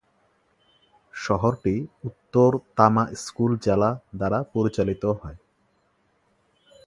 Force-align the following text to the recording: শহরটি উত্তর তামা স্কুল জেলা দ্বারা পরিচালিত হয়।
শহরটি 1.13 1.75
উত্তর 2.03 2.49
তামা 2.77 3.03
স্কুল 3.15 3.51
জেলা 3.65 3.89
দ্বারা 4.17 4.39
পরিচালিত 4.53 5.03
হয়। 5.19 5.37